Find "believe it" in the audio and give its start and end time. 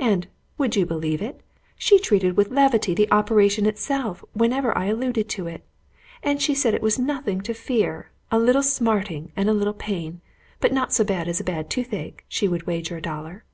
0.84-1.40